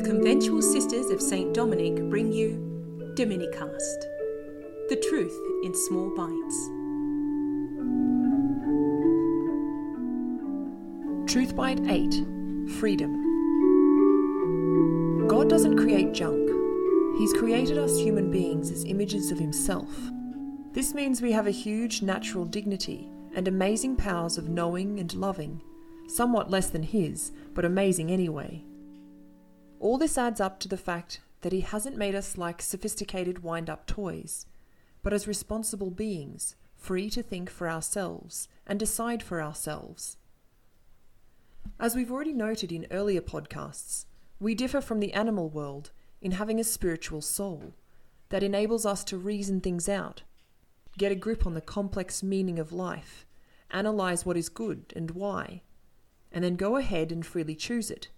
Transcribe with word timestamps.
the 0.00 0.08
Conventual 0.08 0.62
Sisters 0.62 1.10
of 1.10 1.20
St. 1.20 1.52
Dominic 1.52 1.96
bring 2.08 2.32
you 2.32 2.56
Dominicast, 3.16 4.00
the 4.88 4.96
truth 5.10 5.38
in 5.62 5.74
small 5.74 6.08
bites. 6.16 6.70
Truth 11.30 11.54
Bite 11.54 11.80
8 11.86 12.14
Freedom. 12.78 13.12
God 15.28 15.50
doesn't 15.50 15.76
create 15.76 16.14
junk. 16.14 16.48
He's 17.18 17.34
created 17.34 17.76
us 17.76 17.98
human 17.98 18.30
beings 18.30 18.70
as 18.70 18.84
images 18.84 19.30
of 19.30 19.38
Himself. 19.38 19.94
This 20.72 20.94
means 20.94 21.20
we 21.20 21.32
have 21.32 21.46
a 21.46 21.50
huge 21.50 22.00
natural 22.00 22.46
dignity 22.46 23.10
and 23.34 23.46
amazing 23.46 23.96
powers 23.96 24.38
of 24.38 24.48
knowing 24.48 24.98
and 24.98 25.12
loving, 25.12 25.60
somewhat 26.08 26.50
less 26.50 26.70
than 26.70 26.84
His, 26.84 27.32
but 27.52 27.66
amazing 27.66 28.10
anyway. 28.10 28.64
All 29.80 29.96
this 29.96 30.18
adds 30.18 30.42
up 30.42 30.60
to 30.60 30.68
the 30.68 30.76
fact 30.76 31.20
that 31.40 31.52
He 31.52 31.62
hasn't 31.62 31.96
made 31.96 32.14
us 32.14 32.36
like 32.36 32.60
sophisticated 32.60 33.42
wind 33.42 33.70
up 33.70 33.86
toys, 33.86 34.44
but 35.02 35.14
as 35.14 35.26
responsible 35.26 35.90
beings, 35.90 36.54
free 36.76 37.08
to 37.08 37.22
think 37.22 37.48
for 37.48 37.68
ourselves 37.68 38.46
and 38.66 38.78
decide 38.78 39.22
for 39.22 39.42
ourselves. 39.42 40.18
As 41.78 41.96
we've 41.96 42.12
already 42.12 42.34
noted 42.34 42.70
in 42.70 42.86
earlier 42.90 43.22
podcasts, 43.22 44.04
we 44.38 44.54
differ 44.54 44.82
from 44.82 45.00
the 45.00 45.14
animal 45.14 45.48
world 45.48 45.92
in 46.20 46.32
having 46.32 46.60
a 46.60 46.64
spiritual 46.64 47.22
soul 47.22 47.72
that 48.28 48.42
enables 48.42 48.84
us 48.84 49.02
to 49.04 49.16
reason 49.16 49.62
things 49.62 49.88
out, 49.88 50.22
get 50.98 51.10
a 51.10 51.14
grip 51.14 51.46
on 51.46 51.54
the 51.54 51.60
complex 51.62 52.22
meaning 52.22 52.58
of 52.58 52.70
life, 52.70 53.24
analyze 53.70 54.26
what 54.26 54.36
is 54.36 54.50
good 54.50 54.92
and 54.94 55.12
why, 55.12 55.62
and 56.30 56.44
then 56.44 56.56
go 56.56 56.76
ahead 56.76 57.10
and 57.10 57.24
freely 57.24 57.54
choose 57.54 57.90
it 57.90 58.08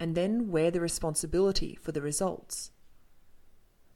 and 0.00 0.14
then 0.14 0.50
wear 0.50 0.70
the 0.70 0.80
responsibility 0.80 1.78
for 1.80 1.92
the 1.92 2.00
results. 2.00 2.70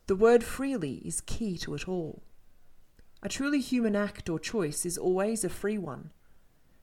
The 0.07 0.15
word 0.15 0.45
freely 0.45 0.97
is 0.97 1.23
key 1.23 1.57
to 1.59 1.75
it 1.75 1.89
all. 1.89 2.23
A 3.23 3.29
truly 3.31 3.61
human 3.61 3.97
act 3.97 4.29
or 4.29 4.39
choice 4.39 4.85
is 4.85 4.99
always 4.99 5.43
a 5.45 5.49
free 5.49 5.79
one. 5.79 6.13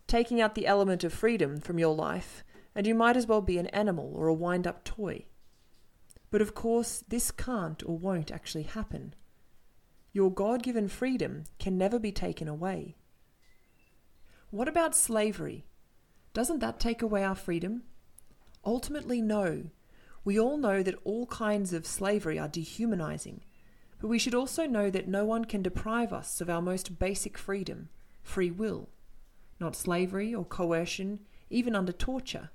Taking 0.08 0.42
out 0.42 0.56
the 0.56 0.66
element 0.66 1.04
of 1.04 1.14
freedom 1.14 1.60
from 1.60 1.78
your 1.78 1.94
life, 1.94 2.44
and 2.74 2.88
you 2.88 2.96
might 2.96 3.16
as 3.16 3.28
well 3.28 3.42
be 3.42 3.60
an 3.60 3.68
animal 3.68 4.12
or 4.16 4.28
a 4.28 4.34
wind 4.34 4.66
up 4.66 4.84
toy. 4.84 5.26
But 6.32 6.42
of 6.42 6.56
course, 6.56 7.04
this 7.08 7.30
can't 7.30 7.84
or 7.86 7.98
won't 7.98 8.32
actually 8.32 8.64
happen. 8.64 9.14
Your 10.14 10.32
God 10.32 10.64
given 10.64 10.88
freedom 10.88 11.44
can 11.60 11.78
never 11.78 12.00
be 12.00 12.12
taken 12.12 12.48
away. 12.48 12.96
What 14.50 14.68
about 14.68 14.96
slavery? 14.96 15.68
Doesn't 16.34 16.60
that 16.60 16.80
take 16.80 17.04
away 17.04 17.24
our 17.24 17.36
freedom? 17.36 17.84
Ultimately, 18.66 19.22
no. 19.22 19.66
We 20.24 20.40
all 20.40 20.58
know 20.58 20.84
that 20.84 21.00
all 21.04 21.26
kinds 21.28 21.74
of 21.74 21.86
slavery 21.86 22.38
are 22.38 22.48
dehumanizing, 22.48 23.42
but 24.00 24.08
we 24.08 24.20
should 24.20 24.36
also 24.36 24.66
know 24.68 24.90
that 24.90 25.08
no 25.08 25.26
one 25.26 25.46
can 25.46 25.62
deprive 25.62 26.14
us 26.14 26.42
of 26.42 26.50
our 26.50 26.62
most 26.62 27.00
basic 27.00 27.38
freedom, 27.38 27.90
free 28.22 28.52
will. 28.52 28.90
Not 29.60 29.76
slavery 29.76 30.34
or 30.34 30.46
coercion, 30.46 31.20
even 31.50 31.76
under 31.76 31.92
torture. 31.92 32.50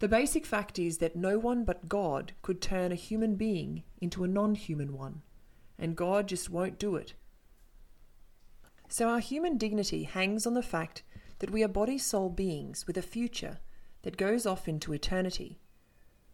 The 0.00 0.08
basic 0.08 0.46
fact 0.46 0.78
is 0.78 0.98
that 0.98 1.16
no 1.16 1.38
one 1.38 1.64
but 1.64 1.88
God 1.88 2.32
could 2.40 2.62
turn 2.62 2.90
a 2.90 2.94
human 2.94 3.36
being 3.36 3.82
into 4.00 4.24
a 4.24 4.28
non 4.28 4.54
human 4.54 4.94
one, 4.94 5.22
and 5.78 5.96
God 5.96 6.26
just 6.26 6.48
won't 6.48 6.78
do 6.78 6.96
it. 6.96 7.14
So 8.88 9.08
our 9.08 9.20
human 9.20 9.56
dignity 9.58 10.04
hangs 10.04 10.46
on 10.46 10.54
the 10.54 10.62
fact 10.62 11.02
that 11.38 11.50
we 11.50 11.62
are 11.62 11.68
body 11.68 11.98
soul 11.98 12.28
beings 12.28 12.86
with 12.86 12.96
a 12.96 13.02
future 13.02 13.58
that 14.02 14.16
goes 14.16 14.46
off 14.46 14.68
into 14.68 14.92
eternity. 14.92 15.60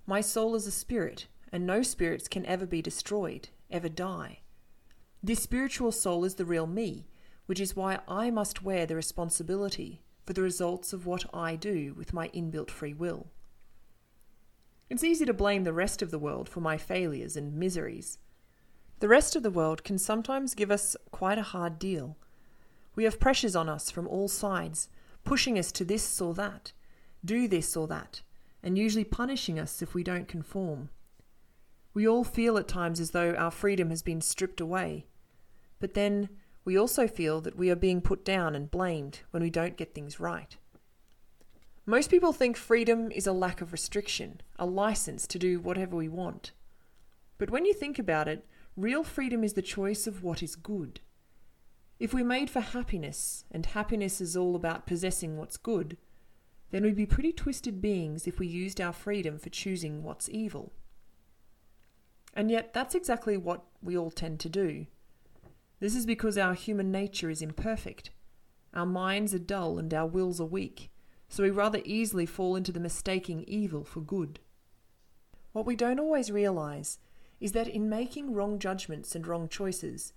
My 0.06 0.20
soul 0.20 0.54
is 0.54 0.66
a 0.66 0.70
spirit, 0.70 1.26
and 1.52 1.66
no 1.66 1.82
spirits 1.82 2.28
can 2.28 2.46
ever 2.46 2.66
be 2.66 2.82
destroyed, 2.82 3.48
ever 3.70 3.88
die. 3.88 4.40
This 5.22 5.42
spiritual 5.42 5.92
soul 5.92 6.24
is 6.24 6.36
the 6.36 6.44
real 6.44 6.66
me, 6.66 7.08
which 7.46 7.60
is 7.60 7.74
why 7.74 8.00
I 8.06 8.30
must 8.30 8.62
wear 8.62 8.86
the 8.86 8.96
responsibility 8.96 10.02
for 10.24 10.32
the 10.32 10.42
results 10.42 10.92
of 10.92 11.06
what 11.06 11.24
I 11.34 11.56
do 11.56 11.94
with 11.94 12.12
my 12.12 12.28
inbuilt 12.28 12.70
free 12.70 12.94
will. 12.94 13.28
It's 14.88 15.04
easy 15.04 15.24
to 15.24 15.34
blame 15.34 15.64
the 15.64 15.72
rest 15.72 16.02
of 16.02 16.10
the 16.10 16.18
world 16.18 16.48
for 16.48 16.60
my 16.60 16.76
failures 16.76 17.36
and 17.36 17.54
miseries. 17.54 18.18
The 19.00 19.08
rest 19.08 19.34
of 19.36 19.42
the 19.42 19.50
world 19.50 19.84
can 19.84 19.98
sometimes 19.98 20.54
give 20.54 20.70
us 20.70 20.96
quite 21.10 21.38
a 21.38 21.42
hard 21.42 21.78
deal. 21.78 22.16
We 22.94 23.04
have 23.04 23.20
pressures 23.20 23.56
on 23.56 23.68
us 23.68 23.90
from 23.90 24.06
all 24.06 24.28
sides, 24.28 24.88
pushing 25.24 25.58
us 25.58 25.72
to 25.72 25.84
this 25.84 26.20
or 26.20 26.34
that, 26.34 26.72
do 27.26 27.48
this 27.48 27.76
or 27.76 27.86
that, 27.88 28.22
and 28.62 28.78
usually 28.78 29.04
punishing 29.04 29.58
us 29.58 29.82
if 29.82 29.94
we 29.94 30.02
don't 30.02 30.28
conform. 30.28 30.88
We 31.92 32.06
all 32.06 32.24
feel 32.24 32.58
at 32.58 32.68
times 32.68 33.00
as 33.00 33.10
though 33.10 33.34
our 33.34 33.50
freedom 33.50 33.90
has 33.90 34.02
been 34.02 34.20
stripped 34.20 34.60
away, 34.60 35.06
but 35.78 35.94
then 35.94 36.28
we 36.64 36.76
also 36.76 37.06
feel 37.06 37.40
that 37.42 37.56
we 37.56 37.70
are 37.70 37.76
being 37.76 38.00
put 38.00 38.24
down 38.24 38.54
and 38.54 38.70
blamed 38.70 39.20
when 39.30 39.42
we 39.42 39.50
don't 39.50 39.76
get 39.76 39.94
things 39.94 40.18
right. 40.18 40.56
Most 41.86 42.10
people 42.10 42.32
think 42.32 42.56
freedom 42.56 43.12
is 43.12 43.28
a 43.28 43.32
lack 43.32 43.60
of 43.60 43.70
restriction, 43.70 44.40
a 44.58 44.66
license 44.66 45.26
to 45.28 45.38
do 45.38 45.60
whatever 45.60 45.94
we 45.94 46.08
want. 46.08 46.50
But 47.38 47.50
when 47.50 47.64
you 47.64 47.72
think 47.72 47.98
about 47.98 48.26
it, 48.26 48.44
real 48.76 49.04
freedom 49.04 49.44
is 49.44 49.52
the 49.52 49.62
choice 49.62 50.08
of 50.08 50.24
what 50.24 50.42
is 50.42 50.56
good. 50.56 51.00
If 52.00 52.12
we're 52.12 52.24
made 52.24 52.50
for 52.50 52.60
happiness, 52.60 53.44
and 53.52 53.64
happiness 53.64 54.20
is 54.20 54.36
all 54.36 54.56
about 54.56 54.86
possessing 54.86 55.36
what's 55.36 55.56
good, 55.56 55.96
then 56.70 56.82
we'd 56.82 56.96
be 56.96 57.06
pretty 57.06 57.32
twisted 57.32 57.80
beings 57.80 58.26
if 58.26 58.38
we 58.38 58.46
used 58.46 58.80
our 58.80 58.92
freedom 58.92 59.38
for 59.38 59.50
choosing 59.50 60.02
what's 60.02 60.28
evil. 60.28 60.72
And 62.34 62.50
yet, 62.50 62.74
that's 62.74 62.94
exactly 62.94 63.36
what 63.36 63.64
we 63.82 63.96
all 63.96 64.10
tend 64.10 64.40
to 64.40 64.48
do. 64.48 64.86
This 65.80 65.94
is 65.94 66.06
because 66.06 66.36
our 66.36 66.54
human 66.54 66.90
nature 66.90 67.30
is 67.30 67.42
imperfect. 67.42 68.10
Our 68.74 68.86
minds 68.86 69.34
are 69.34 69.38
dull 69.38 69.78
and 69.78 69.92
our 69.94 70.06
wills 70.06 70.40
are 70.40 70.46
weak, 70.46 70.90
so 71.28 71.42
we 71.42 71.50
rather 71.50 71.80
easily 71.84 72.26
fall 72.26 72.56
into 72.56 72.72
the 72.72 72.80
mistaking 72.80 73.44
evil 73.44 73.84
for 73.84 74.00
good. 74.00 74.40
What 75.52 75.66
we 75.66 75.76
don't 75.76 76.00
always 76.00 76.30
realize 76.30 76.98
is 77.40 77.52
that 77.52 77.68
in 77.68 77.88
making 77.88 78.34
wrong 78.34 78.58
judgments 78.58 79.14
and 79.14 79.26
wrong 79.26 79.48
choices, 79.48 80.12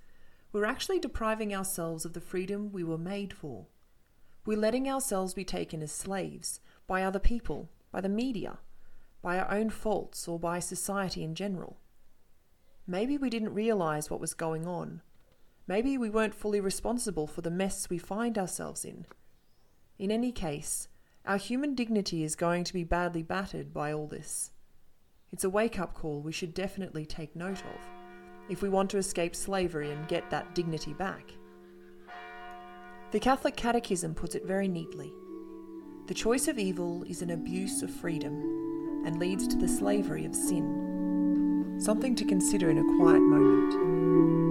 we're 0.52 0.66
actually 0.66 1.00
depriving 1.00 1.54
ourselves 1.54 2.06
of 2.06 2.14
the 2.14 2.22
freedom 2.22 2.72
we 2.72 2.84
were 2.84 2.98
made 2.98 3.34
for. 3.34 3.68
We're 4.46 4.58
letting 4.58 4.90
ourselves 4.90 5.34
be 5.34 5.44
taken 5.44 5.82
as 5.82 5.92
slaves 5.92 6.60
by 6.88 7.04
other 7.04 7.20
people, 7.20 7.70
by 7.92 8.02
the 8.02 8.10
media, 8.10 8.60
by 9.22 9.38
our 9.38 9.52
own 9.52 9.70
faults, 9.70 10.28
or 10.28 10.40
by 10.40 10.60
society 10.60 11.24
in 11.24 11.36
general. 11.36 11.78
Maybe 12.88 13.18
we 13.18 13.30
didn't 13.30 13.54
realize 13.54 14.10
what 14.10 14.22
was 14.22 14.34
going 14.34 14.66
on. 14.66 15.02
Maybe 15.68 15.98
we 15.98 16.10
weren't 16.10 16.34
fully 16.34 16.60
responsible 16.60 17.28
for 17.28 17.42
the 17.42 17.52
mess 17.52 17.90
we 17.90 18.00
find 18.00 18.38
ourselves 18.38 18.84
in. 18.84 19.06
In 20.00 20.10
any 20.10 20.32
case, 20.32 20.88
our 21.26 21.38
human 21.38 21.76
dignity 21.76 22.24
is 22.24 22.36
going 22.36 22.64
to 22.64 22.74
be 22.74 22.84
badly 22.84 23.22
battered 23.22 23.74
by 23.74 23.94
all 23.94 24.08
this. 24.08 24.52
It's 25.32 25.44
a 25.44 25.50
wake 25.50 25.78
up 25.78 25.94
call 25.94 26.22
we 26.22 26.32
should 26.32 26.56
definitely 26.56 27.06
take 27.06 27.36
note 27.36 27.60
of 27.60 28.00
if 28.50 28.64
we 28.64 28.70
want 28.70 28.90
to 28.90 28.98
escape 28.98 29.36
slavery 29.36 29.92
and 29.92 30.08
get 30.08 30.32
that 30.32 30.56
dignity 30.56 30.94
back. 30.94 31.34
The 33.12 33.20
Catholic 33.20 33.56
Catechism 33.56 34.14
puts 34.14 34.36
it 34.36 34.46
very 34.46 34.68
neatly. 34.68 35.16
The 36.06 36.14
choice 36.14 36.48
of 36.48 36.60
evil 36.60 37.04
is 37.08 37.24
an 37.24 37.32
abuse 37.32 37.82
of 37.82 37.90
freedom 37.90 39.04
and 39.04 39.18
leads 39.18 39.48
to 39.48 39.58
the 39.58 39.68
slavery 39.68 40.26
of 40.26 40.36
sin. 40.36 41.80
Something 41.80 42.14
to 42.14 42.24
consider 42.24 42.70
in 42.70 42.78
a 42.78 42.98
quiet 43.00 43.22
moment. 43.22 44.49